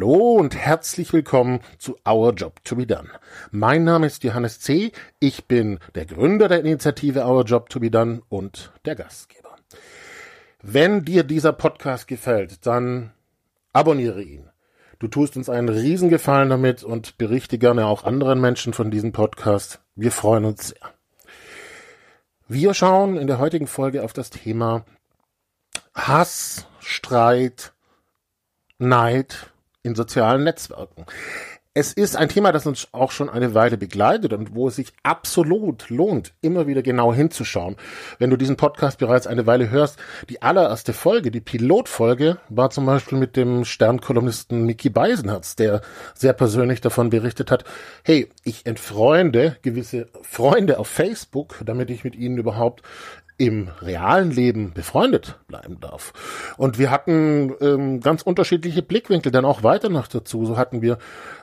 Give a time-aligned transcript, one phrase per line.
[0.00, 3.10] Hallo und herzlich willkommen zu Our Job to be Done.
[3.50, 4.92] Mein Name ist Johannes C.
[5.18, 9.54] Ich bin der Gründer der Initiative Our Job to be Done und der Gastgeber.
[10.62, 13.12] Wenn dir dieser Podcast gefällt, dann
[13.74, 14.48] abonniere ihn.
[14.98, 19.82] Du tust uns einen Riesengefallen damit und berichte gerne auch anderen Menschen von diesem Podcast.
[19.96, 20.94] Wir freuen uns sehr.
[22.48, 24.86] Wir schauen in der heutigen Folge auf das Thema
[25.92, 27.74] Hass, Streit,
[28.78, 29.50] Neid
[29.82, 31.06] in sozialen Netzwerken.
[31.72, 34.92] Es ist ein Thema, das uns auch schon eine Weile begleitet und wo es sich
[35.04, 37.76] absolut lohnt, immer wieder genau hinzuschauen.
[38.18, 39.96] Wenn du diesen Podcast bereits eine Weile hörst,
[40.28, 45.80] die allererste Folge, die Pilotfolge, war zum Beispiel mit dem Sternkolumnisten Mickey Beisenherz, der
[46.12, 47.62] sehr persönlich davon berichtet hat,
[48.02, 52.82] hey, ich entfreunde gewisse Freunde auf Facebook, damit ich mit ihnen überhaupt
[53.40, 56.12] im realen Leben befreundet bleiben darf.
[56.58, 60.44] Und wir hatten ähm, ganz unterschiedliche Blickwinkel dann auch weiter noch dazu.
[60.44, 60.98] So hatten wir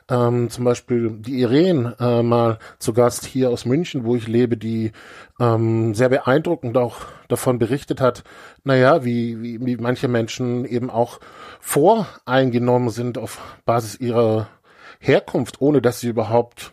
[0.08, 4.56] ähm, zum Beispiel die Irene äh, mal zu Gast hier aus München, wo ich lebe,
[4.56, 4.92] die
[5.40, 8.22] ähm, sehr beeindruckend auch davon berichtet hat,
[8.62, 11.18] naja, wie, wie, wie manche Menschen eben auch
[11.58, 14.46] voreingenommen sind auf Basis ihrer
[15.00, 16.72] Herkunft, ohne dass sie überhaupt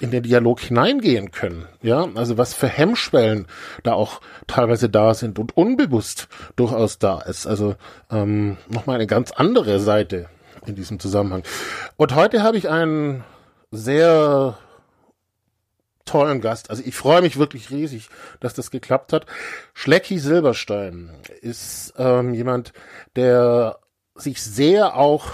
[0.00, 1.66] in den Dialog hineingehen können.
[1.82, 3.46] Ja, also was für Hemmschwellen
[3.82, 7.46] da auch teilweise da sind und unbewusst durchaus da ist.
[7.46, 7.74] Also
[8.10, 10.28] ähm, nochmal eine ganz andere Seite
[10.66, 11.42] in diesem Zusammenhang.
[11.96, 13.24] Und heute habe ich einen
[13.72, 14.56] sehr
[16.04, 16.70] tollen Gast.
[16.70, 18.08] Also ich freue mich wirklich riesig,
[18.40, 19.26] dass das geklappt hat.
[19.74, 21.10] Schlecki Silberstein
[21.40, 22.72] ist ähm, jemand,
[23.16, 23.78] der
[24.14, 25.26] sich sehr auch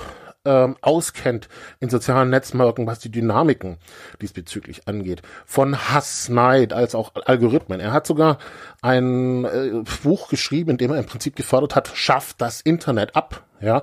[0.48, 3.76] ähm, auskennt in sozialen Netzwerken, was die Dynamiken
[4.22, 5.22] diesbezüglich angeht.
[5.44, 7.80] Von Hass, Neid als auch Algorithmen.
[7.80, 8.38] Er hat sogar
[8.80, 13.44] ein äh, Buch geschrieben, in dem er im Prinzip gefordert hat, schafft das Internet ab.
[13.60, 13.82] Ja,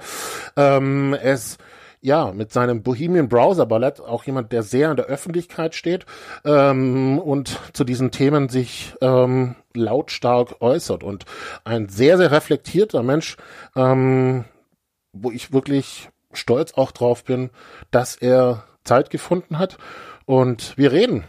[0.55, 1.57] ähm, es
[2.01, 6.05] ja, mit seinem Bohemian Browser Ballett auch jemand, der sehr in der Öffentlichkeit steht
[6.45, 11.25] ähm, und zu diesen Themen sich ähm, lautstark äußert und
[11.63, 13.37] ein sehr, sehr reflektierter Mensch,
[13.75, 14.45] ähm,
[15.13, 17.49] wo ich wirklich stolz auch drauf bin,
[17.91, 19.77] dass er Zeit gefunden hat.
[20.25, 21.23] Und wir reden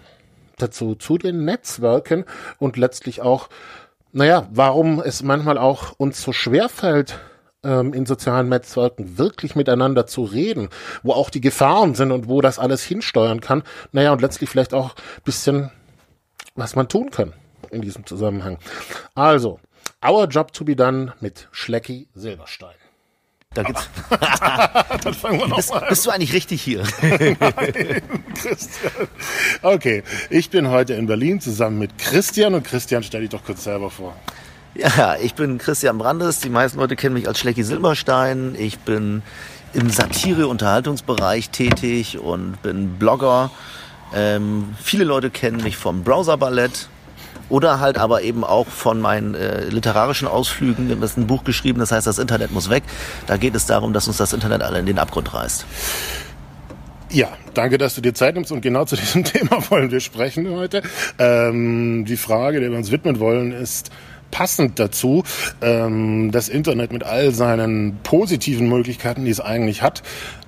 [0.59, 2.25] dazu, zu den Netzwerken
[2.59, 3.49] und letztlich auch,
[4.12, 7.19] naja, warum es manchmal auch uns so schwer fällt,
[7.62, 10.71] ähm, in sozialen Netzwerken wirklich miteinander zu reden,
[11.03, 13.62] wo auch die Gefahren sind und wo das alles hinsteuern kann.
[13.93, 15.71] Naja, und letztlich vielleicht auch bisschen,
[16.55, 17.33] was man tun kann
[17.71, 18.59] in diesem Zusammenhang.
[19.15, 19.61] Also,
[20.05, 22.86] Our Job to be Done mit Schlecki Silberstein.
[23.56, 23.89] Da gibt's.
[25.03, 26.83] Dann fangen wir noch bist, mal bist du eigentlich richtig hier?
[27.00, 28.03] Nein,
[28.34, 29.09] Christian.
[29.62, 33.65] Okay, ich bin heute in Berlin zusammen mit Christian und Christian, stell dich doch kurz
[33.65, 34.15] selber vor.
[34.75, 36.41] Ja, ich bin Christian Brandes.
[36.41, 38.55] Die meisten Leute kennen mich als Schlecki Silberstein.
[38.59, 39.22] Ich bin
[39.72, 43.50] im Satire-Unterhaltungsbereich tätig und bin Blogger.
[44.15, 46.91] Ähm, viele Leute kennen mich vom Browser-Ballett
[47.49, 50.89] oder halt aber eben auch von meinen äh, literarischen Ausflügen.
[50.89, 52.83] Wir haben ein Buch geschrieben, das heißt, das Internet muss weg.
[53.27, 55.65] Da geht es darum, dass uns das Internet alle in den Abgrund reißt.
[57.11, 60.51] Ja, danke, dass du dir Zeit nimmst und genau zu diesem Thema wollen wir sprechen
[60.51, 60.83] heute.
[61.19, 63.91] Ähm, die Frage, der wir uns widmen wollen, ist,
[64.31, 65.23] passend dazu,
[65.63, 70.03] ähm, das Internet mit all seinen positiven Möglichkeiten, die es eigentlich hat,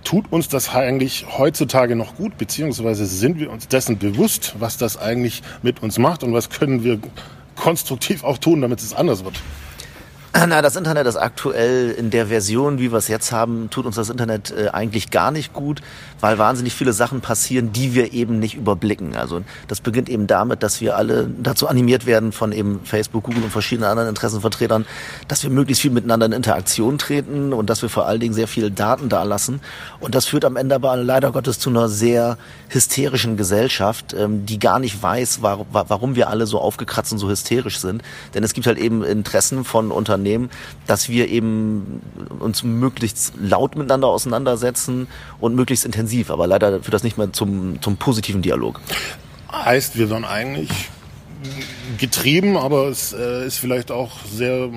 [0.05, 4.97] tut uns das eigentlich heutzutage noch gut, beziehungsweise sind wir uns dessen bewusst, was das
[4.97, 6.99] eigentlich mit uns macht und was können wir
[7.57, 9.41] konstruktiv auch tun, damit es anders wird.
[10.35, 13.97] Na, das Internet ist aktuell in der Version, wie wir es jetzt haben, tut uns
[13.97, 15.81] das Internet äh, eigentlich gar nicht gut,
[16.21, 19.17] weil wahnsinnig viele Sachen passieren, die wir eben nicht überblicken.
[19.17, 23.45] Also das beginnt eben damit, dass wir alle dazu animiert werden von eben Facebook, Google
[23.45, 24.85] und verschiedenen anderen Interessenvertretern,
[25.29, 28.49] dass wir möglichst viel miteinander in Interaktion treten und dass wir vor allen Dingen sehr
[28.49, 29.61] viele Daten dalassen.
[29.99, 32.37] Und das führt am Ende aber leider Gottes zu einer sehr
[32.69, 37.31] hysterischen Gesellschaft, ähm, die gar nicht weiß, war, warum wir alle so aufgekratzt und so
[37.31, 38.03] hysterisch sind.
[38.35, 40.51] Denn es gibt halt eben Interessen von Unternehmen, Unternehmen,
[40.87, 42.03] dass wir eben
[42.41, 45.09] uns möglichst laut miteinander auseinandersetzen
[45.41, 46.31] und möglichst intensiv.
[46.31, 48.81] Aber leider führt das nicht mehr zum, zum positiven Dialog.
[49.53, 50.71] Heißt, wir sollen eigentlich
[51.99, 54.69] getrieben, aber es äh, ist vielleicht auch sehr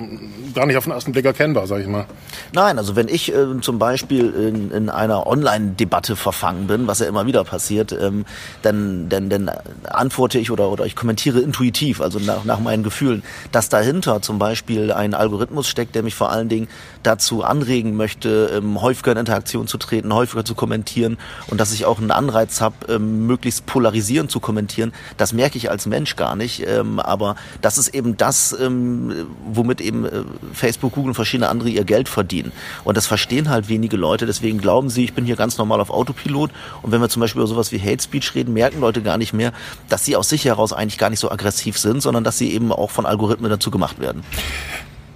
[0.54, 2.06] gar nicht auf den ersten Blick erkennbar, sage ich mal.
[2.52, 7.06] Nein, also wenn ich äh, zum Beispiel in, in einer Online-Debatte verfangen bin, was ja
[7.06, 8.24] immer wieder passiert, ähm,
[8.62, 9.50] dann, dann, dann
[9.84, 14.38] antworte ich oder, oder ich kommentiere intuitiv, also nach, nach meinen Gefühlen, dass dahinter zum
[14.38, 16.68] Beispiel ein Algorithmus steckt, der mich vor allen Dingen
[17.02, 21.18] dazu anregen möchte, ähm, häufiger in Interaktion zu treten, häufiger zu kommentieren
[21.48, 25.70] und dass ich auch einen Anreiz habe, ähm, möglichst polarisierend zu kommentieren, das merke ich
[25.70, 26.66] als Mensch gar nicht.
[26.66, 30.22] Ähm, aber das ist eben das, ähm, womit eben äh,
[30.52, 32.52] Facebook, Google und verschiedene andere ihr Geld verdienen.
[32.84, 34.26] Und das verstehen halt wenige Leute.
[34.26, 36.50] Deswegen glauben sie, ich bin hier ganz normal auf Autopilot.
[36.82, 39.32] Und wenn wir zum Beispiel über sowas wie Hate Speech reden, merken Leute gar nicht
[39.32, 39.52] mehr,
[39.88, 42.72] dass sie aus sich heraus eigentlich gar nicht so aggressiv sind, sondern dass sie eben
[42.72, 44.22] auch von Algorithmen dazu gemacht werden.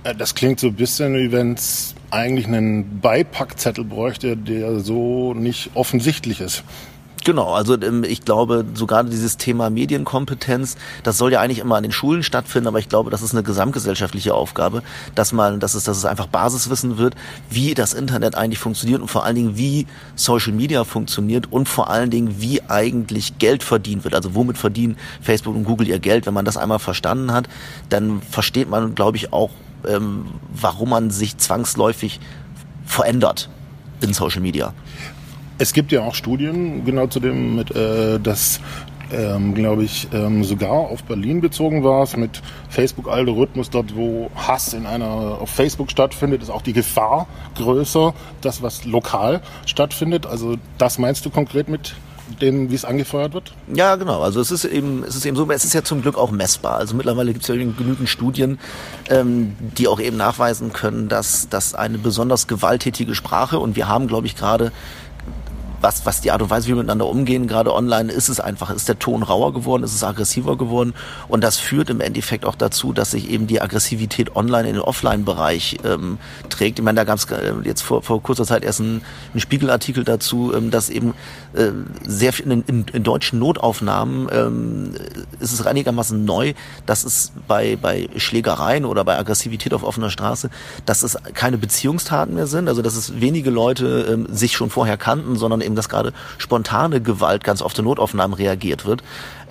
[0.07, 5.35] Äh, das klingt so ein bisschen wie wenn es eigentlich einen Beipackzettel bräuchte, der so
[5.35, 6.63] nicht offensichtlich ist.
[7.25, 11.83] Genau, also ähm, ich glaube, sogar dieses Thema Medienkompetenz, das soll ja eigentlich immer an
[11.83, 14.85] den Schulen stattfinden, aber ich glaube, das ist eine gesamtgesellschaftliche Aufgabe,
[15.17, 17.17] dass man, dass es, dass es einfach Basiswissen wird,
[17.51, 21.91] wie das Internet eigentlich funktioniert und vor allen Dingen, wie Social Media funktioniert und vor
[21.91, 24.15] allen Dingen, wie eigentlich Geld verdient wird.
[24.15, 26.27] Also womit verdienen Facebook und Google ihr Geld?
[26.27, 27.49] Wenn man das einmal verstanden hat,
[27.89, 29.51] dann versteht man, glaube ich, auch,
[29.87, 32.21] ähm, warum man sich zwangsläufig
[32.85, 33.49] verändert
[34.01, 34.73] in Social Media.
[35.59, 38.61] Es gibt ja auch Studien genau zu dem, mit, äh, dass
[39.13, 44.75] ähm, glaube ich, ähm, sogar auf Berlin bezogen war es mit Facebook-Algorithmus, dort wo Hass
[44.75, 50.27] in einer auf Facebook stattfindet, ist auch die Gefahr größer, das was lokal stattfindet.
[50.27, 51.95] Also das meinst du konkret mit
[52.41, 53.55] dem, wie es angefeuert wird?
[53.73, 54.21] Ja, genau.
[54.23, 56.77] Also es ist eben, es ist eben so, es ist ja zum Glück auch messbar.
[56.77, 58.59] Also mittlerweile gibt es ja genügend Studien,
[59.09, 64.07] ähm, die auch eben nachweisen können, dass, dass eine besonders gewalttätige Sprache und wir haben,
[64.09, 64.73] glaube ich, gerade
[65.81, 68.71] was, was die Art und Weise, wie wir miteinander umgehen, gerade online, ist es einfach,
[68.71, 70.95] ist der Ton rauer geworden, ist es aggressiver geworden
[71.29, 74.83] und das führt im Endeffekt auch dazu, dass sich eben die Aggressivität online in den
[74.83, 76.19] Offline-Bereich ähm,
[76.49, 76.79] trägt.
[76.79, 79.03] Ich meine, da gab es äh, jetzt vor, vor kurzer Zeit erst einen,
[79.33, 81.15] einen Spiegelartikel dazu, ähm, dass eben
[81.55, 81.71] äh,
[82.07, 84.95] sehr viel in, in, in deutschen Notaufnahmen ähm,
[85.41, 86.55] ist es einigermaßen neu,
[86.87, 90.51] dass es bei, bei Schlägereien oder bei Aggressivität auf offener Straße,
[90.85, 94.97] dass es keine Beziehungstaten mehr sind, also dass es wenige Leute ähm, sich schon vorher
[94.97, 99.03] kannten, sondern eben, dass gerade spontane Gewalt ganz oft in Notaufnahmen reagiert wird.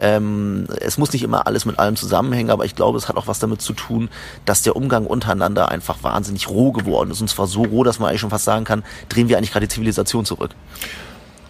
[0.02, 3.28] Ähm, es muss nicht immer alles mit allem zusammenhängen, aber ich glaube, es hat auch
[3.28, 4.10] was damit zu tun,
[4.46, 7.22] dass der Umgang untereinander einfach wahnsinnig roh geworden ist.
[7.22, 9.68] Und zwar so roh, dass man eigentlich schon fast sagen kann, drehen wir eigentlich gerade
[9.68, 10.52] die Zivilisation zurück.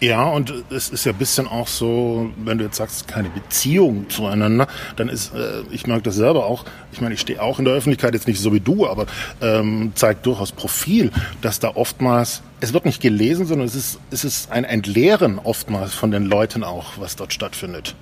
[0.00, 4.10] Ja, und es ist ja ein bisschen auch so, wenn du jetzt sagst, keine Beziehung
[4.10, 4.66] zueinander,
[4.96, 7.72] dann ist, äh, ich mag das selber auch, ich meine, ich stehe auch in der
[7.72, 9.06] Öffentlichkeit, jetzt nicht so wie du, aber
[9.40, 11.10] ähm, zeigt durchaus Profil,
[11.40, 15.94] dass da oftmals, es wird nicht gelesen, sondern es ist, es ist ein Entleeren oftmals
[15.94, 17.94] von den Leuten auch, was dort stattfindet.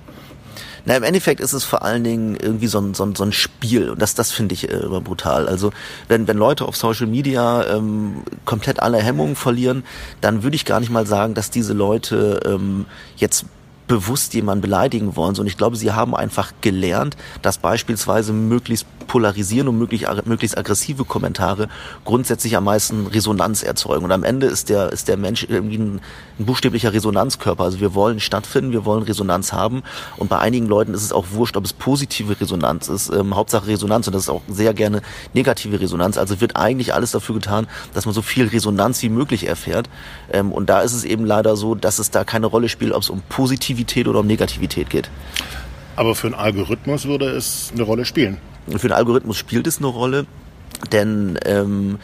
[0.85, 3.31] Na, im Endeffekt ist es vor allen Dingen irgendwie so ein, so ein, so ein
[3.31, 5.47] Spiel und das, das finde ich äh, immer brutal.
[5.47, 5.71] Also
[6.07, 9.83] wenn, wenn Leute auf Social Media ähm, komplett alle Hemmungen verlieren,
[10.21, 12.85] dann würde ich gar nicht mal sagen, dass diese Leute ähm,
[13.17, 13.45] jetzt
[13.87, 19.67] bewusst jemanden beleidigen wollen, sondern ich glaube, sie haben einfach gelernt, dass beispielsweise möglichst polarisieren
[19.67, 21.69] und möglichst, möglichst aggressive Kommentare
[22.03, 24.03] grundsätzlich am meisten Resonanz erzeugen.
[24.05, 26.01] Und am Ende ist der, ist der Mensch irgendwie ein,
[26.39, 27.63] ein buchstäblicher Resonanzkörper.
[27.63, 29.83] Also wir wollen stattfinden, wir wollen Resonanz haben.
[30.17, 33.11] Und bei einigen Leuten ist es auch wurscht, ob es positive Resonanz ist.
[33.13, 35.01] Ähm, Hauptsache Resonanz und das ist auch sehr gerne
[35.33, 36.17] negative Resonanz.
[36.17, 39.89] Also wird eigentlich alles dafür getan, dass man so viel Resonanz wie möglich erfährt.
[40.31, 43.03] Ähm, und da ist es eben leider so, dass es da keine Rolle spielt, ob
[43.03, 45.09] es um positive Positivität oder um Negativität geht.
[45.95, 48.37] Aber für einen Algorithmus würde es eine Rolle spielen.
[48.67, 50.25] Für einen Algorithmus spielt es eine Rolle,
[50.91, 51.99] denn ähm,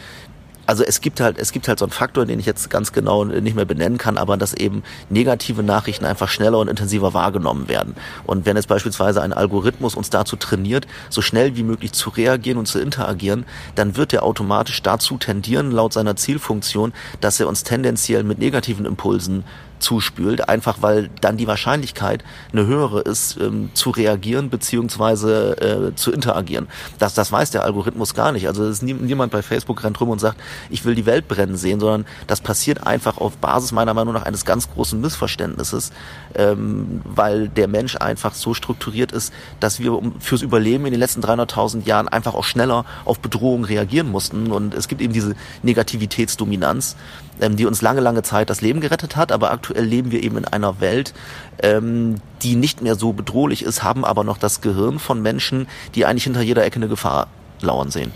[0.64, 3.24] also es gibt halt, es gibt halt so einen Faktor, den ich jetzt ganz genau
[3.24, 7.96] nicht mehr benennen kann, aber dass eben negative Nachrichten einfach schneller und intensiver wahrgenommen werden.
[8.24, 12.58] Und wenn jetzt beispielsweise ein Algorithmus uns dazu trainiert, so schnell wie möglich zu reagieren
[12.58, 13.44] und zu interagieren,
[13.74, 18.86] dann wird er automatisch dazu tendieren, laut seiner Zielfunktion, dass er uns tendenziell mit negativen
[18.86, 19.44] Impulsen
[19.82, 26.12] zuspült, einfach weil dann die Wahrscheinlichkeit eine höhere ist, ähm, zu reagieren beziehungsweise äh, zu
[26.12, 26.68] interagieren.
[26.98, 28.48] Das, das weiß der Algorithmus gar nicht.
[28.48, 31.28] Also es ist nie, niemand bei Facebook rennt rum und sagt, ich will die Welt
[31.28, 35.92] brennen sehen, sondern das passiert einfach auf Basis meiner Meinung nach eines ganz großen Missverständnisses,
[36.34, 41.20] ähm, weil der Mensch einfach so strukturiert ist, dass wir fürs Überleben in den letzten
[41.22, 46.96] 300.000 Jahren einfach auch schneller auf Bedrohungen reagieren mussten und es gibt eben diese Negativitätsdominanz
[47.40, 49.32] ähm, die uns lange, lange Zeit das Leben gerettet hat.
[49.32, 51.14] Aber aktuell leben wir eben in einer Welt,
[51.62, 56.04] ähm, die nicht mehr so bedrohlich ist, haben aber noch das Gehirn von Menschen, die
[56.04, 57.28] eigentlich hinter jeder Ecke eine Gefahr
[57.60, 58.12] lauern sehen.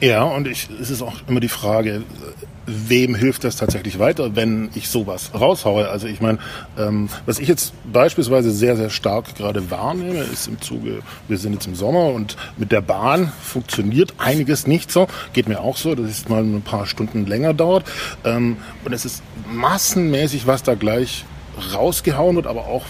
[0.00, 2.02] Ja, und ich, es ist auch immer die Frage,
[2.66, 5.88] wem hilft das tatsächlich weiter, wenn ich sowas raushaue?
[5.88, 6.38] Also ich meine,
[6.78, 10.98] ähm, was ich jetzt beispielsweise sehr, sehr stark gerade wahrnehme, ist im Zuge,
[11.28, 15.06] wir sind jetzt im Sommer und mit der Bahn funktioniert einiges nicht so.
[15.32, 17.84] Geht mir auch so, dass es mal ein paar Stunden länger dauert.
[18.24, 21.24] Ähm, und es ist massenmäßig, was da gleich
[21.74, 22.84] rausgehauen wird, aber auch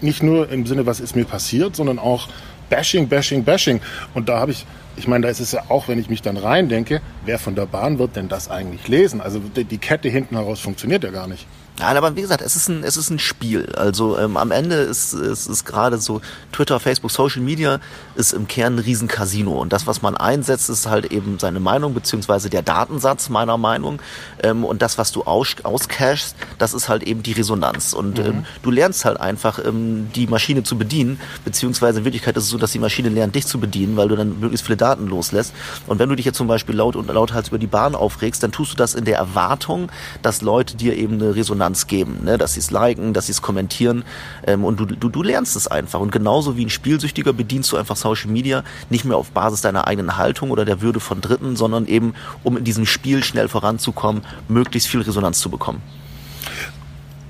[0.00, 2.28] nicht nur im Sinne, was ist mir passiert, sondern auch
[2.70, 3.80] Bashing, Bashing, Bashing.
[4.14, 4.66] Und da habe ich
[5.00, 7.64] ich meine, da ist es ja auch, wenn ich mich dann reindenke, wer von der
[7.64, 9.22] Bahn wird denn das eigentlich lesen?
[9.22, 11.46] Also die Kette hinten heraus funktioniert ja gar nicht.
[11.80, 13.72] Nein, aber wie gesagt, es ist ein, es ist ein Spiel.
[13.74, 16.20] Also ähm, am Ende ist es ist gerade so
[16.52, 17.80] Twitter, Facebook, Social Media
[18.16, 19.52] ist im Kern ein Riesencasino.
[19.52, 24.00] Und das, was man einsetzt, ist halt eben seine Meinung, beziehungsweise der Datensatz meiner Meinung.
[24.42, 27.94] Ähm, und das, was du aus, auscashst, das ist halt eben die Resonanz.
[27.94, 28.26] Und mhm.
[28.26, 32.50] ähm, du lernst halt einfach, ähm, die Maschine zu bedienen, beziehungsweise in Wirklichkeit ist es
[32.50, 35.54] so, dass die Maschine lernt, dich zu bedienen, weil du dann möglichst viele Daten loslässt.
[35.86, 38.52] Und wenn du dich jetzt zum Beispiel laut und lauthals über die Bahn aufregst, dann
[38.52, 42.38] tust du das in der Erwartung, dass Leute dir eben eine Resonanz Resonanz geben, ne?
[42.38, 44.04] dass sie es liken, dass sie es kommentieren
[44.46, 46.00] ähm, und du, du, du lernst es einfach.
[46.00, 49.86] Und genauso wie ein Spielsüchtiger bedienst du einfach Social Media nicht mehr auf Basis deiner
[49.86, 54.22] eigenen Haltung oder der Würde von Dritten, sondern eben, um in diesem Spiel schnell voranzukommen,
[54.48, 55.82] möglichst viel Resonanz zu bekommen.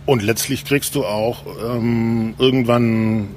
[0.07, 3.29] Und letztlich kriegst du auch ähm, irgendwann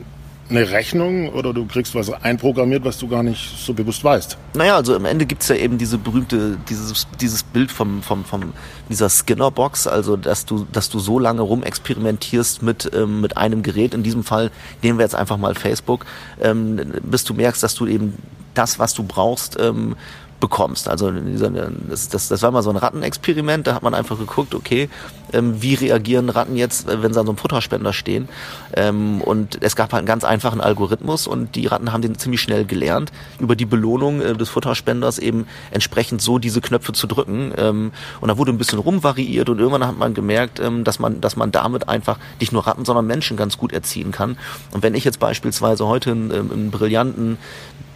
[0.55, 4.38] eine Rechnung oder du kriegst was einprogrammiert, was du gar nicht so bewusst weißt.
[4.53, 8.53] Naja, also am Ende gibt's ja eben diese berühmte, dieses, dieses Bild vom, vom, vom
[8.89, 13.93] dieser Skinner-Box, also dass du, dass du so lange rumexperimentierst mit, ähm, mit einem Gerät,
[13.93, 16.05] in diesem Fall nehmen wir jetzt einfach mal Facebook,
[16.41, 18.17] ähm, bis du merkst, dass du eben
[18.53, 19.95] das, was du brauchst, ähm,
[20.43, 20.89] bekommst.
[20.89, 24.89] Also das, das, das war mal so ein Rattenexperiment, da hat man einfach geguckt, okay,
[25.31, 28.27] ähm, wie reagieren Ratten jetzt, wenn sie an so einem Futterspender stehen.
[28.75, 32.41] Ähm, und es gab halt einen ganz einfachen Algorithmus und die Ratten haben den ziemlich
[32.41, 37.53] schnell gelernt, über die Belohnung äh, des Futterspenders eben entsprechend so diese Knöpfe zu drücken.
[37.55, 41.21] Ähm, und da wurde ein bisschen rumvariiert und irgendwann hat man gemerkt, ähm, dass man,
[41.21, 44.38] dass man damit einfach nicht nur Ratten, sondern Menschen ganz gut erziehen kann.
[44.71, 47.38] Und wenn ich jetzt beispielsweise heute einen, ähm, einen brillanten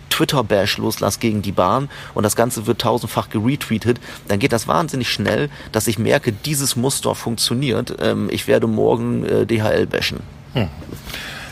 [0.10, 5.10] Twitter-Bash loslasse gegen die Bahn und das Ganze wird tausendfach geretweetet, dann geht das wahnsinnig
[5.10, 7.96] schnell, dass ich merke, dieses Muster funktioniert.
[8.00, 10.20] Ähm, ich werde morgen äh, DHL bashen.
[10.54, 10.68] Hm.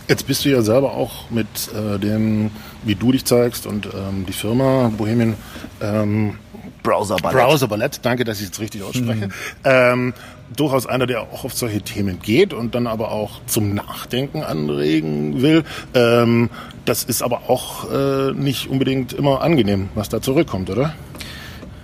[0.07, 2.51] Jetzt bist du ja selber auch mit äh, dem,
[2.83, 5.35] wie du dich zeigst und ähm, die Firma Bohemian
[5.81, 6.37] ähm,
[6.83, 7.39] Browser Ballett.
[7.39, 9.27] Browser Ballett, danke, dass ich es richtig ausspreche.
[9.27, 9.33] Mhm.
[9.63, 10.13] Ähm,
[10.55, 15.41] durchaus einer, der auch auf solche Themen geht und dann aber auch zum Nachdenken anregen
[15.41, 15.63] will.
[15.93, 16.49] Ähm,
[16.85, 20.93] das ist aber auch äh, nicht unbedingt immer angenehm, was da zurückkommt, oder?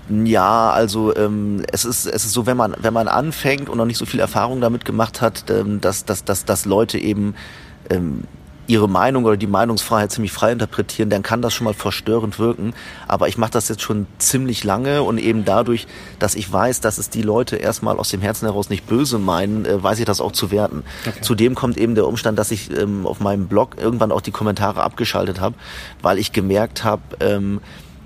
[0.09, 3.85] Ja, also ähm, es ist es ist so, wenn man wenn man anfängt und noch
[3.85, 7.35] nicht so viel Erfahrung damit gemacht hat, ähm, dass dass dass dass Leute eben
[7.89, 8.25] ähm,
[8.71, 12.73] ihre Meinung oder die Meinungsfreiheit ziemlich frei interpretieren, dann kann das schon mal verstörend wirken.
[13.05, 15.87] Aber ich mache das jetzt schon ziemlich lange und eben dadurch,
[16.19, 19.65] dass ich weiß, dass es die Leute erstmal aus dem Herzen heraus nicht böse meinen,
[19.65, 20.83] äh, weiß ich das auch zu werten.
[21.05, 21.19] Okay.
[21.19, 24.81] Zudem kommt eben der Umstand, dass ich ähm, auf meinem Blog irgendwann auch die Kommentare
[24.83, 25.55] abgeschaltet habe,
[26.01, 27.59] weil ich gemerkt habe, ähm,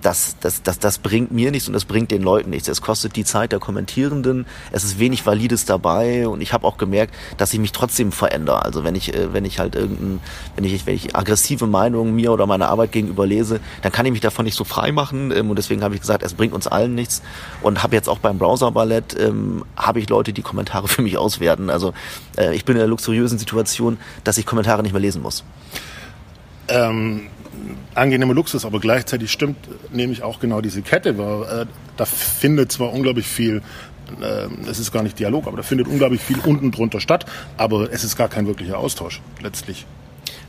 [0.06, 2.68] das, das, das, das bringt mir nichts und das bringt den Leuten nichts.
[2.68, 6.78] Es kostet die Zeit der Kommentierenden, es ist wenig Valides dabei und ich habe auch
[6.78, 8.64] gemerkt, dass ich mich trotzdem verändere.
[8.64, 10.20] Also wenn ich, äh, wenn ich halt irgendein,
[10.56, 14.12] wenn ich, wenn ich aggressive Meinungen mir oder meiner Arbeit gegenüber lese, dann kann ich
[14.12, 16.68] mich davon nicht so frei machen ähm, und deswegen habe ich gesagt, es bringt uns
[16.68, 17.24] allen nichts
[17.64, 21.72] und habe jetzt auch beim Browser-Ballett, ähm, habe ich Leute, die Kommentare für mich auswerten.
[21.72, 21.94] Also
[22.38, 25.44] äh, ich bin in der luxuriösen Situation, dass ich Kommentare nicht mehr lesen muss.
[26.68, 27.28] Ähm
[27.94, 29.58] angenehmer Luxus, aber gleichzeitig stimmt
[29.92, 31.66] nämlich auch genau diese Kette, weil äh,
[31.98, 33.62] da findet zwar unglaublich viel
[34.22, 37.26] äh, es ist gar nicht Dialog, aber da findet unglaublich viel unten drunter statt,
[37.58, 39.86] aber es ist gar kein wirklicher Austausch letztlich.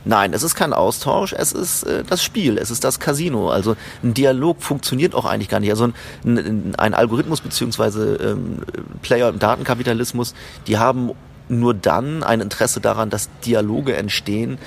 [0.05, 3.49] Nein, es ist kein Austausch, es ist äh, das Spiel, es ist das Casino.
[3.49, 5.69] Also ein Dialog funktioniert auch eigentlich gar nicht.
[5.69, 5.89] Also
[6.23, 8.59] ein, ein Algorithmus beziehungsweise ähm,
[9.01, 10.33] Player im Datenkapitalismus,
[10.67, 11.11] die haben
[11.49, 14.57] nur dann ein Interesse daran, dass Dialoge entstehen,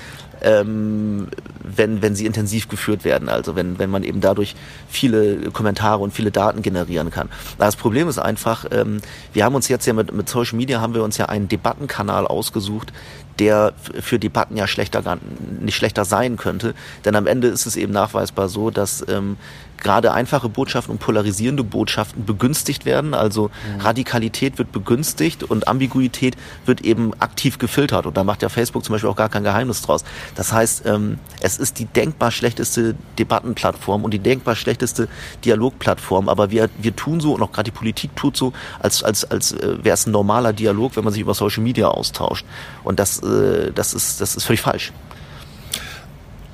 [0.41, 1.27] ähm,
[1.63, 3.29] wenn, wenn sie intensiv geführt werden.
[3.29, 4.55] Also wenn, wenn man eben dadurch
[4.89, 7.29] viele Kommentare und viele Daten generieren kann.
[7.57, 9.01] Das Problem ist einfach, ähm,
[9.33, 12.27] wir haben uns jetzt ja mit, mit Social Media haben wir uns ja einen Debattenkanal
[12.27, 12.91] ausgesucht,
[13.39, 15.17] der für Debatten ja schlechter
[15.59, 16.73] nicht schlechter sein könnte.
[17.05, 19.37] Denn am Ende ist es eben nachweisbar so, dass ähm,
[19.81, 23.13] gerade einfache Botschaften und polarisierende Botschaften begünstigt werden.
[23.13, 23.81] Also mhm.
[23.81, 28.05] Radikalität wird begünstigt und Ambiguität wird eben aktiv gefiltert.
[28.05, 30.03] Und da macht ja Facebook zum Beispiel auch gar kein Geheimnis draus.
[30.35, 35.07] Das heißt, ähm, es ist die denkbar schlechteste Debattenplattform und die denkbar schlechteste
[35.43, 36.29] Dialogplattform.
[36.29, 39.51] Aber wir, wir tun so und auch gerade die Politik tut so, als, als, als
[39.51, 42.45] äh, wäre es ein normaler Dialog, wenn man sich über Social Media austauscht.
[42.83, 44.93] Und das, äh, das, ist, das ist völlig falsch.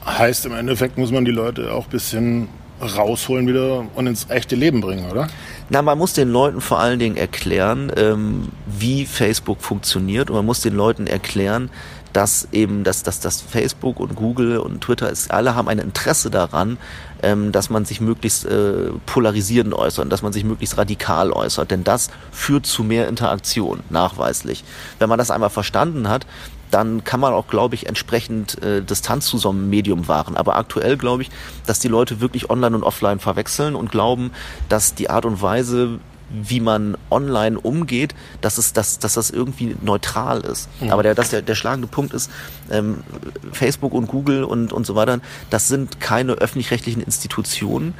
[0.05, 2.48] Heißt im Endeffekt muss man die Leute auch bisschen
[2.81, 5.27] rausholen wieder und ins echte Leben bringen, oder?
[5.69, 10.46] Na, man muss den Leuten vor allen Dingen erklären, ähm, wie Facebook funktioniert und man
[10.46, 11.69] muss den Leuten erklären,
[12.13, 16.31] dass eben, dass, dass, dass Facebook und Google und Twitter ist, alle haben ein Interesse
[16.31, 16.77] daran,
[17.22, 21.84] ähm, dass man sich möglichst äh, polarisierend äußert, dass man sich möglichst radikal äußert, denn
[21.84, 24.63] das führt zu mehr Interaktion, nachweislich.
[25.00, 26.25] Wenn man das einmal verstanden hat,
[26.72, 30.36] dann kann man auch, glaube ich, entsprechend äh, Distanz zu so einem Medium wahren.
[30.36, 31.30] Aber aktuell glaube ich,
[31.66, 34.32] dass die Leute wirklich online und offline verwechseln und glauben,
[34.70, 39.78] dass die Art und Weise, wie man online umgeht, dass es, dass, dass das irgendwie
[39.82, 40.68] neutral ist.
[40.82, 40.92] Mhm.
[40.92, 42.30] Aber der, dass der, der schlagende Punkt ist,
[42.70, 43.04] ähm,
[43.54, 45.20] Facebook und Google und, und so weiter,
[45.50, 47.94] das sind keine öffentlich-rechtlichen Institutionen,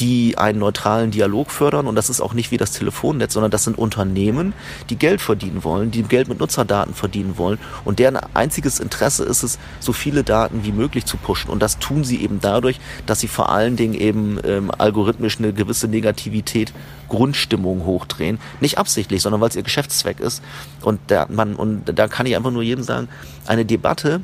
[0.00, 1.86] die einen neutralen Dialog fördern.
[1.86, 4.54] Und das ist auch nicht wie das Telefonnetz, sondern das sind Unternehmen,
[4.88, 7.58] die Geld verdienen wollen, die Geld mit Nutzerdaten verdienen wollen.
[7.84, 11.50] Und deren einziges Interesse ist es, so viele Daten wie möglich zu pushen.
[11.50, 15.52] Und das tun sie eben dadurch, dass sie vor allen Dingen eben ähm, algorithmisch eine
[15.52, 16.72] gewisse Negativität,
[17.08, 20.42] Grundstimmung hochdrehen, nicht absichtlich, sondern weil es ihr Geschäftszweck ist.
[20.82, 23.08] Und der, man und da kann ich einfach nur jedem sagen,
[23.46, 24.22] eine Debatte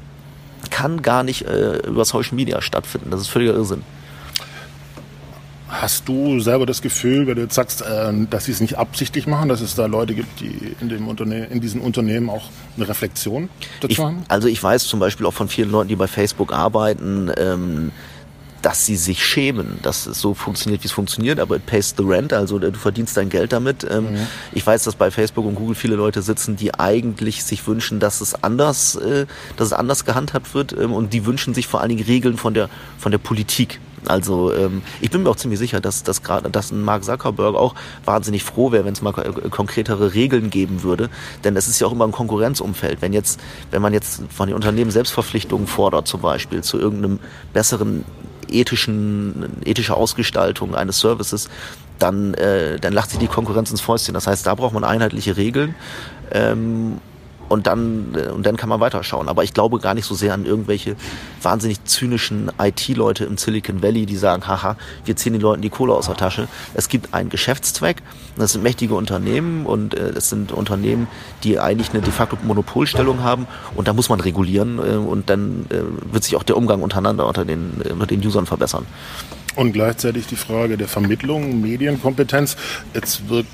[0.70, 3.10] kann gar nicht äh, über Social Media stattfinden.
[3.10, 3.82] Das ist völliger Irrsinn.
[5.68, 9.26] Hast du selber das Gefühl, wenn du jetzt sagst, äh, dass sie es nicht absichtlich
[9.26, 12.88] machen, dass es da Leute gibt, die in, dem Unterne in diesen Unternehmen auch eine
[12.88, 13.48] Reflexion
[13.80, 14.24] dazu ich, haben?
[14.28, 17.90] Also ich weiß zum Beispiel auch von vielen Leuten, die bei Facebook arbeiten, ähm,
[18.62, 22.02] dass sie sich schämen, dass es so funktioniert, wie es funktioniert, aber it pays the
[22.04, 23.86] rent, also du verdienst dein Geld damit.
[23.88, 24.26] Ähm, mhm.
[24.52, 28.20] Ich weiß, dass bei Facebook und Google viele Leute sitzen, die eigentlich sich wünschen, dass
[28.20, 31.90] es anders, äh, dass es anders gehandhabt wird ähm, und die wünschen sich vor allen
[31.90, 32.68] Dingen Regeln von der
[32.98, 33.80] von der Politik.
[34.08, 37.54] Also ähm, ich bin mir auch ziemlich sicher, dass, dass gerade dass ein Mark Zuckerberg
[37.54, 41.10] auch wahnsinnig froh wäre, wenn es mal konkretere Regeln geben würde.
[41.44, 43.02] Denn es ist ja auch immer ein Konkurrenzumfeld.
[43.02, 47.20] Wenn jetzt, wenn man jetzt von den Unternehmen Selbstverpflichtungen fordert, zum Beispiel zu irgendeinem
[47.52, 48.04] besseren
[48.48, 51.48] ethischen, ethische Ausgestaltung eines Services,
[51.98, 54.14] dann, äh, dann lacht sich die Konkurrenz ins Fäustchen.
[54.14, 55.74] Das heißt, da braucht man einheitliche Regeln.
[56.30, 56.98] Ähm,
[57.48, 59.28] und dann, äh, und dann kann man weiterschauen.
[59.28, 60.96] Aber ich glaube gar nicht so sehr an irgendwelche
[61.42, 65.94] wahnsinnig zynischen IT-Leute im Silicon Valley, die sagen, haha, wir ziehen den Leuten die Kohle
[65.94, 66.48] aus der Tasche.
[66.74, 68.02] Es gibt einen Geschäftszweck,
[68.36, 71.08] das sind mächtige Unternehmen und äh, es sind Unternehmen,
[71.44, 75.66] die eigentlich eine de facto Monopolstellung haben und da muss man regulieren äh, und dann
[75.70, 78.86] äh, wird sich auch der Umgang untereinander unter den, äh, unter den Usern verbessern.
[79.56, 82.56] Und gleichzeitig die Frage der Vermittlung, Medienkompetenz.
[82.92, 83.46] Jetzt wird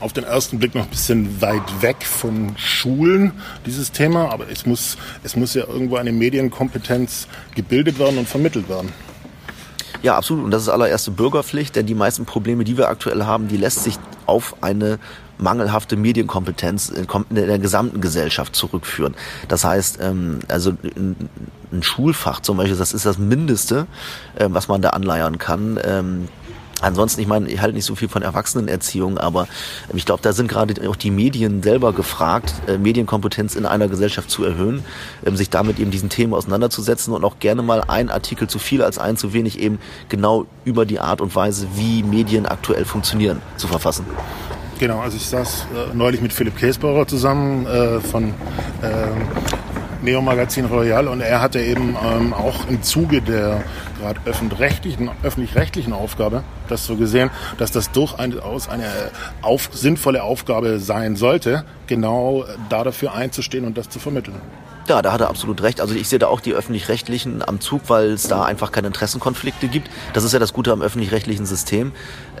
[0.00, 3.32] auf den ersten Blick noch ein bisschen weit weg von Schulen,
[3.64, 8.68] dieses Thema, aber es muss, es muss ja irgendwo eine Medienkompetenz gebildet werden und vermittelt
[8.68, 8.92] werden.
[10.02, 10.44] Ja, absolut.
[10.44, 13.82] Und das ist allererste Bürgerpflicht, denn die meisten Probleme, die wir aktuell haben, die lässt
[13.82, 14.98] sich auf eine
[15.38, 19.14] mangelhafte Medienkompetenz in der gesamten Gesellschaft zurückführen.
[19.48, 20.72] Das heißt, ähm, also
[21.72, 23.86] ein Schulfach zum Beispiel, das ist das Mindeste,
[24.38, 25.78] ähm, was man da anleiern kann.
[25.84, 26.28] Ähm,
[26.80, 29.48] ansonsten, ich meine, ich halte nicht so viel von Erwachsenenerziehung, aber
[29.94, 34.30] ich glaube, da sind gerade auch die Medien selber gefragt, äh, Medienkompetenz in einer Gesellschaft
[34.30, 34.84] zu erhöhen,
[35.34, 38.98] sich damit eben diesen Themen auseinanderzusetzen und auch gerne mal ein Artikel zu viel als
[38.98, 43.68] ein zu wenig eben genau über die Art und Weise, wie Medien aktuell funktionieren, zu
[43.68, 44.06] verfassen.
[44.78, 48.34] Genau, also ich saß äh, neulich mit Philipp Käsbauer zusammen äh, von
[48.82, 49.06] äh,
[50.02, 53.64] Neo Magazin Royal und er hatte eben ähm, auch im Zuge der
[54.06, 58.86] gerade öffentlich-rechtlichen öffentlich Aufgabe das so gesehen, dass das durchaus eine
[59.42, 64.40] auf, sinnvolle Aufgabe sein sollte, genau da dafür einzustehen und das zu vermitteln.
[64.88, 65.80] Ja, da hat er absolut recht.
[65.80, 69.66] Also ich sehe da auch die öffentlich-rechtlichen am Zug, weil es da einfach keine Interessenkonflikte
[69.66, 69.90] gibt.
[70.12, 71.90] Das ist ja das Gute am öffentlich-rechtlichen System.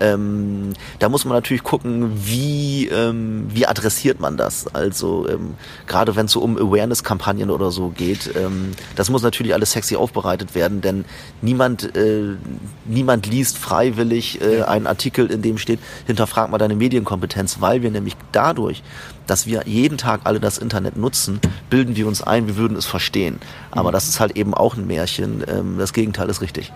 [0.00, 4.72] Ähm, da muss man natürlich gucken, wie, ähm, wie adressiert man das.
[4.74, 5.54] Also ähm,
[5.88, 9.96] gerade wenn es so um Awareness-Kampagnen oder so geht, ähm, das muss natürlich alles sexy
[9.96, 11.04] aufbereitet werden, denn
[11.42, 12.36] niemand, äh,
[12.84, 17.90] niemand liest freiwillig äh, einen Artikel, in dem steht, hinterfrag mal deine Medienkompetenz, weil wir
[17.90, 18.84] nämlich dadurch,
[19.26, 22.86] dass wir jeden Tag alle das Internet nutzen, bilden wir uns ein, wir würden es
[22.86, 23.38] verstehen.
[23.70, 23.94] Aber mhm.
[23.94, 25.44] das ist halt eben auch ein Märchen.
[25.48, 26.72] Ähm, das Gegenteil ist richtig.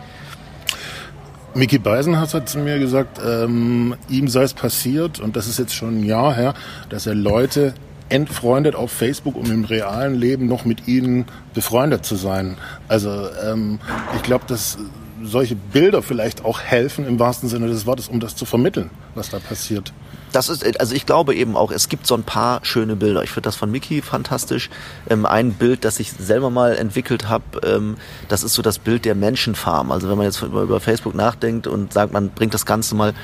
[1.54, 5.74] Mickey Beisenherz hat zu mir gesagt, ähm, ihm sei es passiert, und das ist jetzt
[5.74, 6.54] schon ein Jahr her,
[6.90, 7.74] dass er Leute
[8.08, 12.56] entfreundet auf Facebook, um im realen Leben noch mit ihnen befreundet zu sein.
[12.88, 13.80] Also ähm,
[14.16, 14.78] ich glaube, dass
[15.22, 19.30] solche Bilder vielleicht auch helfen im wahrsten Sinne des Wortes, um das zu vermitteln, was
[19.30, 19.92] da passiert
[20.32, 23.22] das ist, also ich glaube eben auch, es gibt so ein paar schöne Bilder.
[23.22, 24.70] Ich finde das von Mickey fantastisch.
[25.08, 27.96] Ähm, ein Bild, das ich selber mal entwickelt habe, ähm,
[28.28, 29.92] das ist so das Bild der Menschenfarm.
[29.92, 33.14] Also wenn man jetzt über, über Facebook nachdenkt und sagt, man bringt das Ganze mal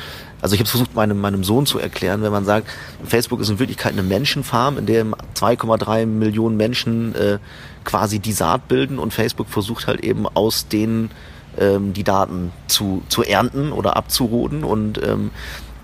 [0.43, 2.69] also ich habe versucht, meinem, meinem Sohn zu erklären, wenn man sagt,
[3.05, 7.39] Facebook ist in Wirklichkeit eine Menschenfarm, in der 2,3 Millionen Menschen äh,
[7.85, 11.11] quasi die Saat bilden und Facebook versucht halt eben aus denen
[11.59, 15.31] ähm, die Daten zu, zu ernten oder abzuroden und ähm,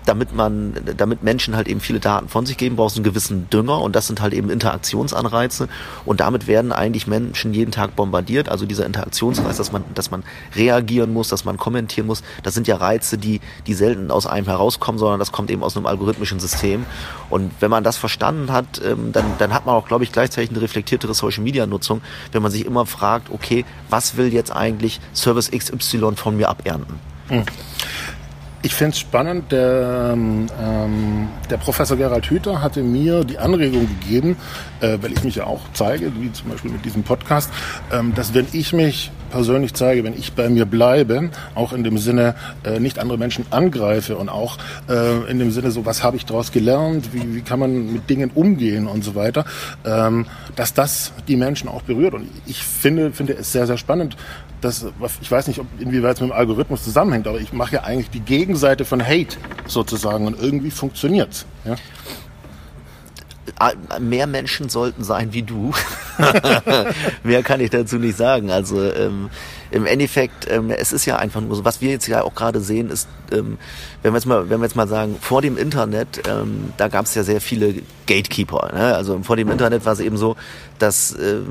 [0.05, 3.49] damit man, damit Menschen halt eben viele Daten von sich geben, brauchst du einen gewissen
[3.49, 5.67] Dünger und das sind halt eben Interaktionsanreize
[6.05, 8.49] und damit werden eigentlich Menschen jeden Tag bombardiert.
[8.49, 10.23] Also dieser Interaktionsreiz, dass man, dass man
[10.55, 14.47] reagieren muss, dass man kommentieren muss, das sind ja Reize, die, die selten aus einem
[14.47, 16.85] herauskommen, sondern das kommt eben aus einem algorithmischen System.
[17.29, 20.49] Und wenn man das verstanden hat, ähm, dann, dann hat man auch, glaube ich, gleichzeitig
[20.51, 24.99] eine reflektiertere Social Media Nutzung, wenn man sich immer fragt, okay, was will jetzt eigentlich
[25.13, 26.99] Service XY von mir abernten?
[27.29, 27.43] Hm.
[28.65, 29.51] Ich finde es spannend.
[29.51, 30.47] Der, ähm,
[31.49, 34.37] der Professor Gerald Hüther hatte mir die Anregung gegeben,
[34.79, 37.51] äh, weil ich mich ja auch zeige, wie zum Beispiel mit diesem Podcast,
[37.91, 41.97] ähm, dass wenn ich mich persönlich zeige, wenn ich bei mir bleibe, auch in dem
[41.97, 46.15] Sinne äh, nicht andere Menschen angreife und auch äh, in dem Sinne so, was habe
[46.15, 49.43] ich daraus gelernt, wie, wie kann man mit Dingen umgehen und so weiter,
[49.83, 52.13] ähm, dass das die Menschen auch berührt.
[52.13, 54.15] Und ich finde, finde es sehr, sehr spannend,
[54.63, 54.85] das,
[55.21, 58.09] ich weiß nicht, ob, inwieweit es mit dem Algorithmus zusammenhängt, aber ich mache ja eigentlich
[58.09, 61.45] die Gegenseite von Hate sozusagen und irgendwie funktioniert's.
[61.65, 61.75] Ja?
[63.99, 65.73] Mehr Menschen sollten sein wie du.
[67.23, 68.51] Mehr kann ich dazu nicht sagen.
[68.51, 69.29] Also ähm,
[69.69, 72.61] im Endeffekt, ähm, es ist ja einfach nur so, was wir jetzt ja auch gerade
[72.61, 73.57] sehen, ist, ähm,
[74.01, 77.05] wenn wir jetzt mal, wenn wir jetzt mal sagen, vor dem Internet, ähm, da gab
[77.05, 77.75] es ja sehr viele
[78.07, 78.71] Gatekeeper.
[78.73, 78.95] Ne?
[78.95, 80.35] Also vor dem Internet war es eben so,
[80.79, 81.41] dass äh,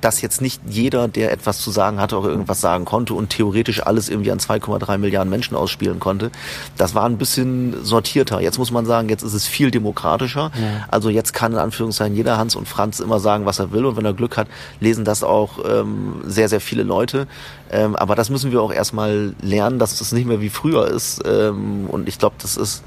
[0.00, 3.84] dass jetzt nicht jeder, der etwas zu sagen hatte, auch irgendwas sagen konnte und theoretisch
[3.84, 6.30] alles irgendwie an 2,3 Milliarden Menschen ausspielen konnte.
[6.76, 8.40] Das war ein bisschen sortierter.
[8.40, 10.50] Jetzt muss man sagen, jetzt ist es viel demokratischer.
[10.54, 10.86] Ja.
[10.88, 13.96] Also jetzt kann in Anführungszeichen jeder Hans und Franz immer sagen, was er will und
[13.96, 14.48] wenn er Glück hat,
[14.80, 17.26] lesen das auch ähm, sehr, sehr viele Leute.
[17.70, 21.22] Ähm, aber das müssen wir auch erstmal lernen, dass das nicht mehr wie früher ist.
[21.24, 22.82] Ähm, und ich glaube, das ist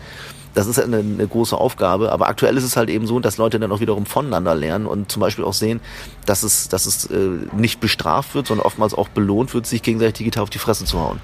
[0.54, 2.12] das ist eine, eine große Aufgabe.
[2.12, 5.12] Aber aktuell ist es halt eben so, dass Leute dann auch wiederum voneinander lernen und
[5.12, 5.80] zum Beispiel auch sehen,
[6.26, 7.18] dass es, dass es äh,
[7.56, 11.00] nicht bestraft wird, sondern oftmals auch belohnt wird, sich gegenseitig digital auf die Fresse zu
[11.00, 11.20] hauen.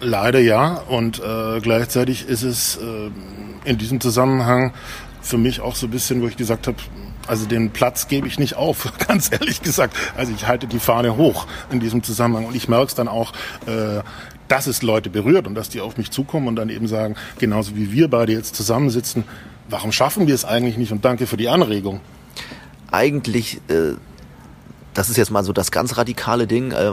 [0.00, 0.82] Leider ja.
[0.88, 3.10] Und äh, gleichzeitig ist es äh,
[3.64, 4.72] in diesem Zusammenhang
[5.22, 6.76] für mich auch so ein bisschen, wo ich gesagt habe,
[7.26, 9.96] also den Platz gebe ich nicht auf, ganz ehrlich gesagt.
[10.16, 13.32] Also ich halte die Fahne hoch in diesem Zusammenhang und ich merke es dann auch,
[13.66, 14.02] äh,
[14.48, 17.76] dass es Leute berührt und dass die auf mich zukommen und dann eben sagen, genauso
[17.76, 19.24] wie wir beide jetzt zusammensitzen,
[19.68, 22.00] warum schaffen wir es eigentlich nicht und danke für die Anregung.
[22.90, 23.94] Eigentlich, äh,
[24.94, 26.92] das ist jetzt mal so das ganz radikale Ding, äh,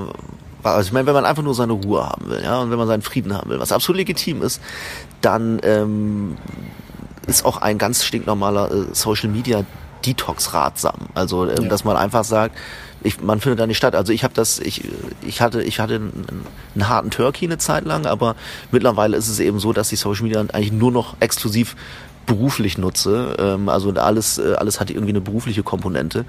[0.63, 2.87] also ich meine, wenn man einfach nur seine Ruhe haben will, ja, und wenn man
[2.87, 4.61] seinen Frieden haben will, was absolut legitim ist,
[5.21, 6.37] dann ähm,
[7.27, 9.65] ist auch ein ganz stinknormaler äh, Social Media
[10.05, 10.95] Detox ratsam.
[11.13, 11.69] Also, ähm, ja.
[11.69, 12.55] dass man einfach sagt,
[13.03, 13.95] ich, man findet da nicht statt.
[13.95, 14.83] Also ich habe das, ich,
[15.25, 18.35] ich hatte, ich hatte einen, einen, harten Turkey eine Zeit lang, aber
[18.71, 21.75] mittlerweile ist es eben so, dass ich Social Media eigentlich nur noch exklusiv
[22.25, 23.35] beruflich nutze.
[23.37, 26.25] Ähm, also alles, äh, alles hat irgendwie eine berufliche Komponente.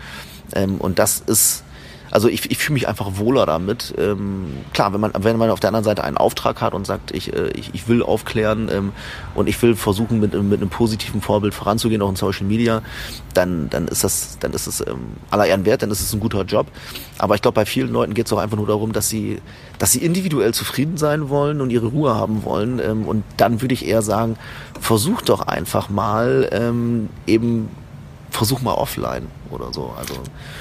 [0.55, 1.63] Ähm, und das ist
[2.11, 3.95] also ich, ich fühle mich einfach wohler damit.
[3.99, 7.13] Ähm, klar, wenn man, wenn man auf der anderen Seite einen Auftrag hat und sagt,
[7.13, 8.93] ich, äh, ich, ich will aufklären ähm,
[9.35, 12.83] und ich will versuchen, mit, mit einem positiven Vorbild voranzugehen, auch in Social Media,
[13.35, 16.21] dann, dann ist das, dann ist es ähm, aller Ehren wert, dann ist es ein
[16.21, 16.67] guter Job.
[17.19, 19.41] Aber ich glaube, bei vielen Leuten geht es auch einfach nur darum, dass sie,
[19.79, 22.81] dass sie individuell zufrieden sein wollen und ihre Ruhe haben wollen.
[22.81, 24.37] Ähm, und dann würde ich eher sagen,
[24.81, 27.69] versucht doch einfach mal ähm, eben
[28.31, 29.95] versuch mal offline oder so.
[29.97, 30.15] Also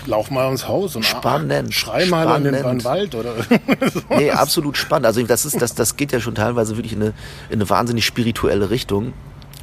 [0.05, 2.55] lauf mal ins Haus und spannend, schrei mal spannend.
[2.55, 3.33] in den Wald oder.
[4.17, 5.05] nee, absolut spannend.
[5.05, 7.13] Also das ist das das geht ja schon teilweise wirklich in eine
[7.49, 9.13] in eine wahnsinnig spirituelle Richtung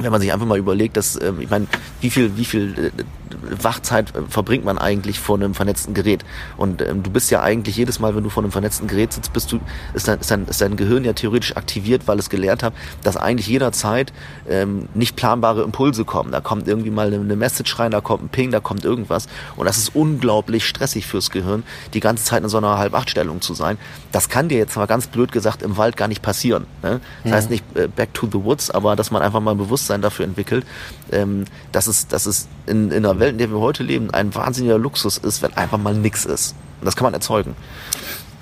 [0.02, 1.66] wenn man sich einfach mal überlegt, dass ähm, ich meine,
[2.00, 6.24] wie viel, wie viel äh, Wachzeit äh, verbringt man eigentlich vor einem vernetzten Gerät?
[6.56, 9.32] Und ähm, du bist ja eigentlich jedes Mal, wenn du vor einem vernetzten Gerät sitzt,
[9.32, 9.60] bist du,
[9.94, 13.16] ist dein, ist dein, ist dein Gehirn ja theoretisch aktiviert, weil es gelernt hat, dass
[13.16, 14.12] eigentlich jederzeit
[14.48, 16.32] ähm, nicht planbare Impulse kommen.
[16.32, 19.26] Da kommt irgendwie mal eine Message rein, da kommt ein Ping, da kommt irgendwas.
[19.56, 21.62] Und das ist unglaublich stressig fürs Gehirn,
[21.94, 23.78] die ganze Zeit in so einer Halb-Acht-Stellung zu sein.
[24.12, 26.66] Das kann dir jetzt mal ganz blöd gesagt im Wald gar nicht passieren.
[26.82, 27.00] Ne?
[27.22, 27.36] Das ja.
[27.36, 29.58] heißt nicht äh, back to the woods, aber dass man einfach mal ein
[29.90, 30.64] Bewusstsein dafür entwickelt,
[31.12, 34.34] ähm, dass es, dass es in, in einer Welt, in der wir heute leben, ein
[34.34, 36.54] wahnsinniger Luxus ist, wenn einfach mal nichts ist.
[36.80, 37.54] Und das kann man erzeugen.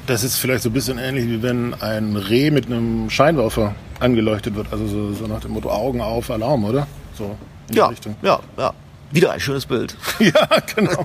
[0.06, 4.54] Das ist vielleicht so ein bisschen ähnlich, wie wenn ein Reh mit einem Scheinwerfer angeleuchtet
[4.54, 4.72] wird.
[4.72, 6.86] Also so, so nach dem Motto Augen auf, Alarm, oder?
[7.16, 7.36] So
[7.68, 8.16] in ja, Richtung.
[8.22, 8.72] Ja, ja.
[9.10, 9.96] Wieder ein schönes Bild.
[10.18, 11.04] ja, genau.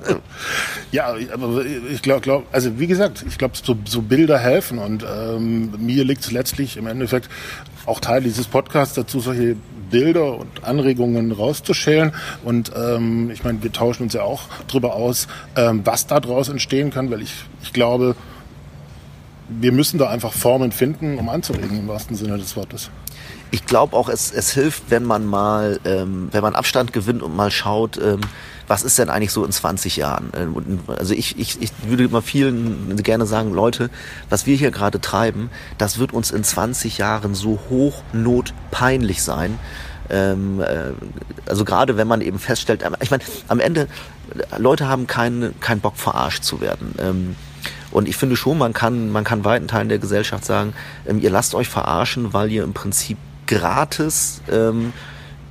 [0.91, 5.03] ja, aber ich glaube, glaub, also wie gesagt, ich glaube, so, so, Bilder helfen und
[5.03, 7.29] ähm, mir liegt es letztlich im Endeffekt
[7.85, 9.55] auch Teil dieses Podcasts dazu, solche
[9.89, 12.13] Bilder und Anregungen rauszuschälen.
[12.43, 16.89] Und ähm, ich meine, wir tauschen uns ja auch darüber aus, ähm, was daraus entstehen
[16.89, 18.15] kann, weil ich, ich glaube,
[19.49, 22.89] wir müssen da einfach Formen finden, um anzuregen im wahrsten Sinne des Wortes.
[23.51, 27.35] Ich glaube auch, es, es hilft, wenn man mal, ähm, wenn man Abstand gewinnt und
[27.35, 28.21] mal schaut, ähm,
[28.67, 30.31] was ist denn eigentlich so in 20 Jahren?
[30.35, 33.89] Ähm, also ich, ich, ich würde immer vielen gerne sagen, Leute,
[34.29, 39.59] was wir hier gerade treiben, das wird uns in 20 Jahren so hochnotpeinlich sein.
[40.09, 40.91] Ähm, äh,
[41.45, 43.87] also gerade wenn man eben feststellt, ich meine, am Ende,
[44.57, 46.95] Leute haben keinen keinen Bock verarscht zu werden.
[46.97, 47.35] Ähm,
[47.93, 50.73] und ich finde schon, man kann, man kann weiten Teilen der Gesellschaft sagen,
[51.07, 54.93] ähm, ihr lasst euch verarschen, weil ihr im Prinzip gratis ähm,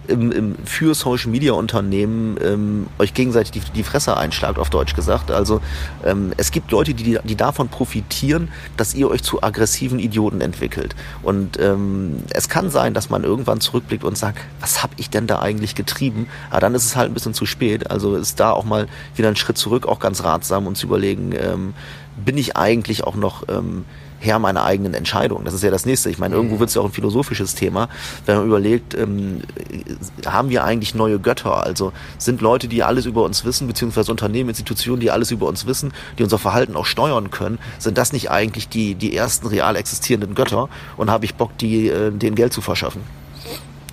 [0.08, 4.94] im, im, für Social Media Unternehmen ähm, euch gegenseitig die, die Fresse einschlagt, auf Deutsch
[4.94, 5.30] gesagt.
[5.30, 5.60] Also
[6.04, 10.94] ähm, es gibt Leute, die, die davon profitieren, dass ihr euch zu aggressiven Idioten entwickelt.
[11.22, 15.26] Und ähm, es kann sein, dass man irgendwann zurückblickt und sagt, was habe ich denn
[15.26, 16.26] da eigentlich getrieben?
[16.50, 17.90] Aber dann ist es halt ein bisschen zu spät.
[17.90, 21.32] Also ist da auch mal wieder ein Schritt zurück auch ganz ratsam und zu überlegen,
[21.32, 21.74] ähm,
[22.16, 23.84] bin ich eigentlich auch noch ähm,
[24.22, 25.44] Herr meiner eigenen Entscheidung.
[25.44, 26.08] Das ist ja das nächste.
[26.08, 26.60] Ich meine, irgendwo mhm.
[26.60, 27.88] wird es ja auch ein philosophisches Thema,
[28.24, 29.42] wenn man überlegt, ähm,
[30.24, 31.64] haben wir eigentlich neue Götter?
[31.64, 35.66] Also sind Leute, die alles über uns wissen, beziehungsweise Unternehmen, Institutionen, die alles über uns
[35.66, 39.74] wissen, die unser Verhalten auch steuern können, sind das nicht eigentlich die, die ersten real
[39.74, 40.68] existierenden Götter?
[40.96, 43.02] Und habe ich Bock, die, äh, denen Geld zu verschaffen?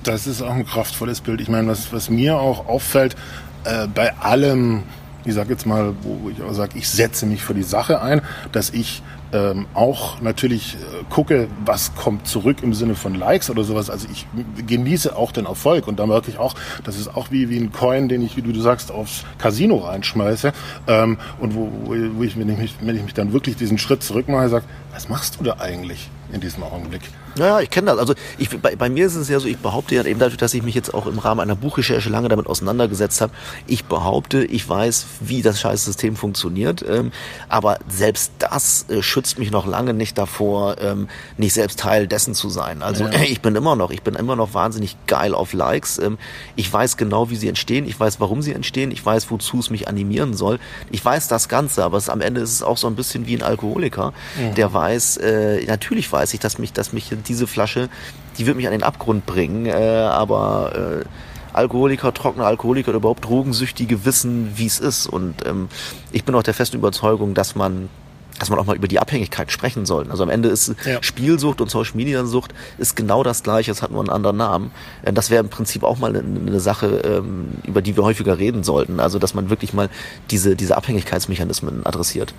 [0.03, 1.41] Das ist auch ein kraftvolles Bild.
[1.41, 3.15] Ich meine, was, was mir auch auffällt,
[3.63, 4.83] äh, bei allem,
[5.25, 8.21] ich sage jetzt mal, wo ich auch sage, ich setze mich für die Sache ein,
[8.51, 9.01] dass ich
[9.33, 13.89] ähm, auch natürlich äh, gucke, was kommt zurück im Sinne von Likes oder sowas.
[13.89, 14.27] Also ich
[14.65, 18.09] genieße auch den Erfolg und dann wirklich auch, das ist auch wie, wie ein Coin,
[18.09, 20.51] den ich, wie du sagst, aufs Casino reinschmeiße
[20.87, 24.03] ähm, und wo, wo ich, wenn ich, mich, wenn ich mich dann wirklich diesen Schritt
[24.03, 27.01] zurück mache, sage, was machst du da eigentlich in diesem Augenblick?
[27.35, 27.99] Ja, ich kenne das.
[27.99, 30.53] Also ich, bei, bei, mir ist es ja so, ich behaupte ja eben dadurch, dass
[30.53, 33.33] ich mich jetzt auch im Rahmen einer Buchrecherche lange damit auseinandergesetzt habe,
[33.67, 36.83] ich behaupte, ich weiß, wie das scheiß System funktioniert.
[36.87, 37.11] Ähm,
[37.47, 42.33] aber selbst das äh, schützt mich noch lange nicht davor, ähm, nicht selbst Teil dessen
[42.33, 42.81] zu sein.
[42.81, 43.21] Also ja.
[43.27, 45.97] ich bin immer noch, ich bin immer noch wahnsinnig geil auf Likes.
[45.99, 46.17] Ähm,
[46.55, 47.87] ich weiß genau, wie sie entstehen.
[47.87, 48.91] Ich weiß, warum sie entstehen.
[48.91, 50.59] Ich weiß, wozu es mich animieren soll.
[50.91, 53.35] Ich weiß das Ganze, aber es, am Ende ist es auch so ein bisschen wie
[53.35, 54.55] ein Alkoholiker, mhm.
[54.55, 57.89] der weiß, äh, natürlich weiß ich, dass mich, dass mich diese Flasche,
[58.37, 61.05] die wird mich an den Abgrund bringen, äh, aber äh,
[61.53, 65.07] Alkoholiker, trockene Alkoholiker oder überhaupt Drogensüchtige wissen, wie es ist.
[65.07, 65.67] Und ähm,
[66.11, 67.89] ich bin auch der festen Überzeugung, dass man
[68.37, 70.09] dass man auch mal über die Abhängigkeit sprechen soll.
[70.09, 71.03] Also am Ende ist ja.
[71.03, 74.71] Spielsucht und Social Media Sucht ist genau das gleiche, es hat nur einen anderen Namen.
[75.03, 78.63] Äh, das wäre im Prinzip auch mal eine, Sache, ähm, über die wir häufiger reden
[78.63, 78.99] sollten.
[78.99, 79.89] Also dass man wirklich mal
[80.31, 82.33] diese, diese Abhängigkeitsmechanismen adressiert.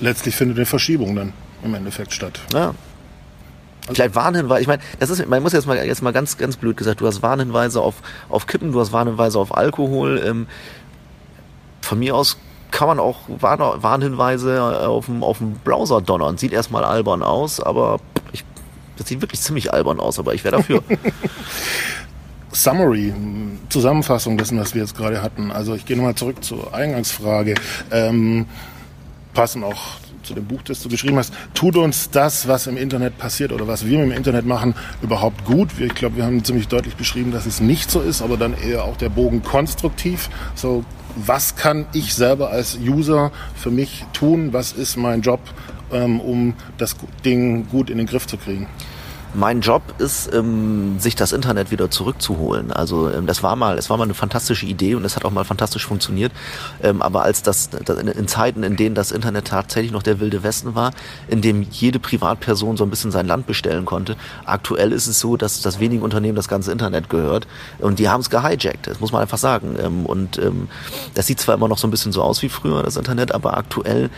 [0.00, 1.32] Letztlich findet eine Verschiebung dann
[1.62, 2.40] im Endeffekt statt.
[2.52, 2.74] Ja.
[3.92, 6.76] Vielleicht Warnhinweise, ich meine, das ist, man muss jetzt mal, jetzt mal ganz, ganz blöd
[6.76, 7.96] gesagt, du hast Warnhinweise auf,
[8.30, 10.22] auf Kippen, du hast Warnhinweise auf Alkohol.
[10.24, 10.46] Ähm,
[11.82, 12.38] von mir aus
[12.70, 16.38] kann man auch Warn Warnhinweise auf dem, auf dem Browser donnern.
[16.38, 18.00] Sieht erstmal albern aus, aber
[18.32, 18.44] ich,
[18.96, 20.82] das sieht wirklich ziemlich albern aus, aber ich wäre dafür.
[22.52, 23.12] Summary,
[23.68, 25.50] Zusammenfassung dessen, was wir jetzt gerade hatten.
[25.50, 27.54] Also ich gehe nochmal zurück zur Eingangsfrage.
[27.90, 28.46] Ähm,
[29.34, 33.18] passen auch zu dem Buch, das du geschrieben hast, tut uns das, was im Internet
[33.18, 35.68] passiert oder was wir im Internet machen, überhaupt gut?
[35.78, 38.84] Ich glaube, wir haben ziemlich deutlich beschrieben, dass es nicht so ist, aber dann eher
[38.84, 40.30] auch der Bogen konstruktiv.
[40.54, 40.84] So,
[41.16, 44.52] was kann ich selber als User für mich tun?
[44.52, 45.40] Was ist mein Job,
[45.92, 48.66] ähm, um das Ding gut in den Griff zu kriegen?
[49.34, 52.72] Mein Job ist, ähm, sich das Internet wieder zurückzuholen.
[52.72, 55.30] Also ähm, das war mal, es war mal eine fantastische Idee und es hat auch
[55.30, 56.32] mal fantastisch funktioniert.
[56.82, 60.42] Ähm, aber als das, das in Zeiten, in denen das Internet tatsächlich noch der wilde
[60.42, 60.92] Westen war,
[61.28, 65.36] in dem jede Privatperson so ein bisschen sein Land bestellen konnte, aktuell ist es so,
[65.36, 67.46] dass das wenige Unternehmen das ganze Internet gehört
[67.78, 68.86] und die haben es gehijackt.
[68.86, 69.76] Das muss man einfach sagen.
[69.82, 70.68] Ähm, und ähm,
[71.14, 73.56] das sieht zwar immer noch so ein bisschen so aus wie früher das Internet, aber
[73.56, 74.10] aktuell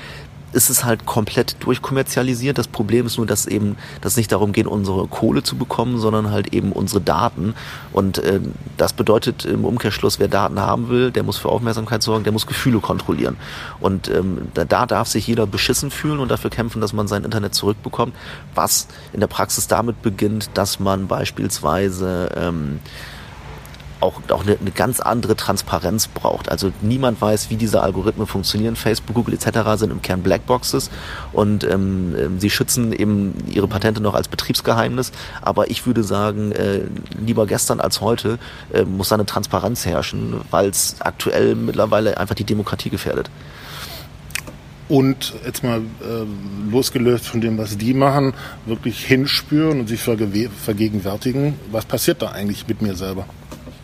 [0.52, 2.58] ist es halt komplett durchkommerzialisiert.
[2.58, 5.98] Das Problem ist nur, dass eben, dass es nicht darum geht, unsere Kohle zu bekommen,
[5.98, 7.54] sondern halt eben unsere Daten.
[7.92, 8.40] Und äh,
[8.76, 12.46] das bedeutet im Umkehrschluss, wer Daten haben will, der muss für Aufmerksamkeit sorgen, der muss
[12.46, 13.36] Gefühle kontrollieren.
[13.80, 17.24] Und ähm, da, da darf sich jeder beschissen fühlen und dafür kämpfen, dass man sein
[17.24, 18.14] Internet zurückbekommt,
[18.54, 22.80] was in der Praxis damit beginnt, dass man beispielsweise ähm,
[24.00, 26.50] auch, auch eine, eine ganz andere Transparenz braucht.
[26.50, 28.76] Also niemand weiß, wie diese Algorithmen funktionieren.
[28.76, 29.78] Facebook, Google etc.
[29.78, 30.90] sind im Kern Blackboxes
[31.32, 35.12] und ähm, ähm, sie schützen eben ihre Patente noch als Betriebsgeheimnis.
[35.42, 36.82] Aber ich würde sagen, äh,
[37.18, 38.38] lieber gestern als heute
[38.72, 43.30] äh, muss da eine Transparenz herrschen, weil es aktuell mittlerweile einfach die Demokratie gefährdet.
[44.88, 48.34] Und jetzt mal äh, losgelöst von dem, was die machen,
[48.66, 53.26] wirklich hinspüren und sich vergegenwärtigen, was passiert da eigentlich mit mir selber?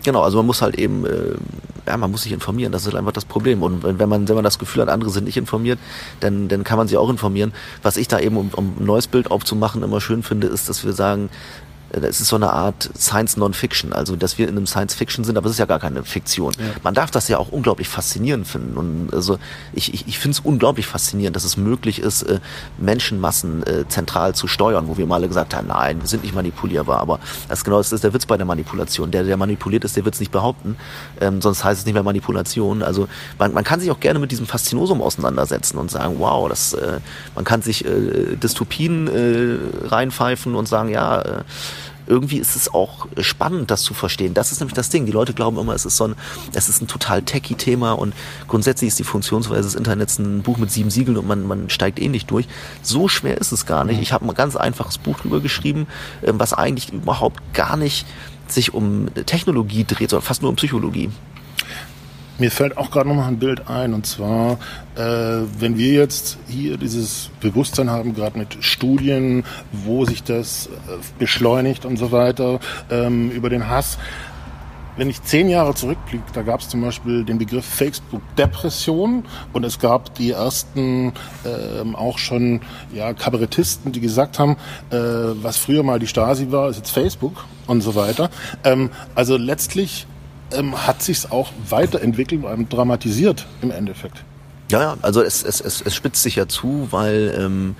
[0.04, 1.34] Genau, also man muss halt eben, äh,
[1.86, 3.62] ja, man muss sich informieren, das ist halt einfach das Problem.
[3.62, 5.78] Und wenn man, wenn man das Gefühl hat, andere sind nicht informiert,
[6.20, 7.52] dann, dann kann man sie auch informieren.
[7.82, 10.84] Was ich da eben, um, um ein neues Bild aufzumachen, immer schön finde, ist, dass
[10.84, 11.30] wir sagen,
[11.92, 15.46] es ist so eine Art Science Non-Fiction, also dass wir in einem Science-Fiction sind, aber
[15.46, 16.52] es ist ja gar keine Fiktion.
[16.58, 16.64] Ja.
[16.82, 18.76] Man darf das ja auch unglaublich faszinierend finden.
[18.76, 19.38] Und also
[19.72, 22.40] ich, ich, ich finde es unglaublich faszinierend, dass es möglich ist, äh,
[22.78, 26.34] Menschenmassen äh, zentral zu steuern, wo wir mal alle gesagt haben, nein, wir sind nicht
[26.34, 26.98] manipulierbar.
[26.98, 29.10] Aber das genau das ist der Witz bei der Manipulation.
[29.10, 30.76] Der, der manipuliert ist, der wird es nicht behaupten,
[31.20, 32.82] ähm, sonst heißt es nicht mehr Manipulation.
[32.82, 36.72] Also man, man kann sich auch gerne mit diesem Faszinosum auseinandersetzen und sagen, wow, das,
[36.72, 37.00] äh,
[37.34, 41.42] man kann sich äh, Dystopien äh, reinpfeifen und sagen, ja, äh,
[42.06, 44.34] irgendwie ist es auch spannend, das zu verstehen.
[44.34, 45.06] Das ist nämlich das Ding.
[45.06, 46.14] Die Leute glauben immer, es ist so ein,
[46.54, 48.14] es ist ein total techy Thema und
[48.48, 52.00] grundsätzlich ist die Funktionsweise des Internets ein Buch mit sieben Siegeln und man, man steigt
[52.00, 52.46] eh nicht durch.
[52.82, 54.00] So schwer ist es gar nicht.
[54.00, 55.86] Ich habe ein ganz einfaches Buch drüber geschrieben,
[56.22, 58.06] ähm, was eigentlich überhaupt gar nicht
[58.48, 61.10] sich um Technologie dreht, sondern fast nur um Psychologie.
[62.42, 64.58] Mir fällt auch gerade noch mal ein Bild ein, und zwar,
[64.96, 70.70] äh, wenn wir jetzt hier dieses Bewusstsein haben, gerade mit Studien, wo sich das äh,
[71.20, 72.58] beschleunigt und so weiter,
[72.90, 73.96] ähm, über den Hass.
[74.96, 79.78] Wenn ich zehn Jahre zurückblicke, da gab es zum Beispiel den Begriff Facebook-Depression und es
[79.78, 81.12] gab die ersten
[81.46, 82.60] ähm, auch schon
[82.92, 84.56] ja, Kabarettisten, die gesagt haben,
[84.90, 88.30] äh, was früher mal die Stasi war, ist jetzt Facebook und so weiter.
[88.64, 90.08] Ähm, also letztlich
[90.56, 94.24] ähm, hat sich auch weiterentwickelt und dramatisiert im Endeffekt.
[94.70, 97.76] Ja, ja, also es, es, es, es spitzt sich ja zu, weil ähm,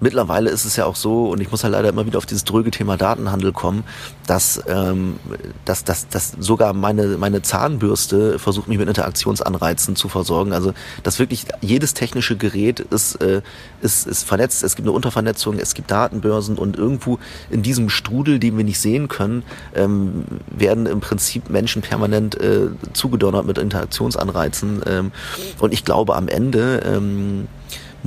[0.00, 2.44] mittlerweile ist es ja auch so, und ich muss halt leider immer wieder auf dieses
[2.44, 3.84] dröge Thema Datenhandel kommen,
[4.26, 5.16] dass, ähm,
[5.64, 10.52] dass, dass, dass sogar meine, meine Zahnbürste versucht, mich mit Interaktionsanreizen zu versorgen.
[10.52, 13.42] Also dass wirklich jedes technische Gerät ist, äh,
[13.80, 17.18] ist, ist vernetzt, es gibt eine Untervernetzung, es gibt Datenbörsen und irgendwo
[17.50, 19.42] in diesem Strudel, den wir nicht sehen können,
[19.74, 24.82] ähm, werden im Prinzip Menschen permanent äh, zugedonnert mit Interaktionsanreizen.
[24.86, 25.12] Ähm,
[25.58, 27.48] und ich glaube am Ende ähm,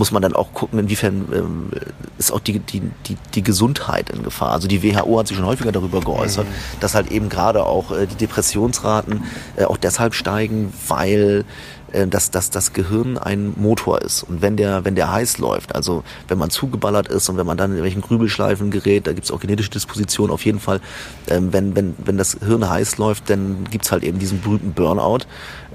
[0.02, 1.70] muss man dann auch gucken, inwiefern ähm,
[2.18, 4.52] ist auch die, die, die, die Gesundheit in Gefahr.
[4.52, 6.80] Also die WHO hat sich schon häufiger darüber geäußert, mhm.
[6.80, 9.26] dass halt eben gerade auch äh, die Depressionsraten
[9.58, 11.46] äh, auch deshalb steigen, weil
[11.92, 14.24] äh, dass, dass das Gehirn ein Motor ist.
[14.24, 17.58] Und wenn der, wenn der heiß läuft, also wenn man zugeballert ist und wenn man
[17.58, 20.82] dann in welchen Grübelschleifen gerät, da gibt's auch genetische Dispositionen auf jeden Fall,
[21.28, 25.26] ähm, wenn, wenn, wenn das Hirn heiß läuft, dann gibt's halt eben diesen berühmten Burnout,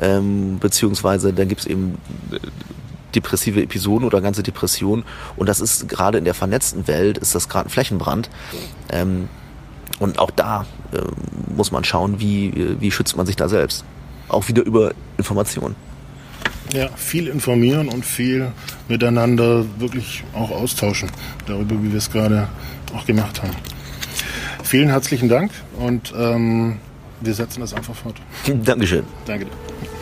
[0.00, 1.98] ähm, beziehungsweise dann gibt's eben
[2.32, 2.38] äh,
[3.16, 5.05] depressive Episoden oder ganze Depressionen.
[5.37, 8.31] Und das ist gerade in der vernetzten Welt, ist das gerade ein Flächenbrand.
[8.90, 9.29] Ähm,
[9.98, 10.98] und auch da äh,
[11.55, 13.85] muss man schauen, wie, wie schützt man sich da selbst.
[14.29, 15.74] Auch wieder über Informationen.
[16.72, 18.52] Ja, viel informieren und viel
[18.88, 21.11] miteinander wirklich auch austauschen
[21.46, 22.48] darüber, wie wir es gerade
[22.94, 23.55] auch gemacht haben.
[24.64, 26.79] Vielen herzlichen Dank und ähm,
[27.20, 28.16] wir setzen das einfach fort.
[28.64, 29.05] Dankeschön.
[29.26, 29.95] Danke dir.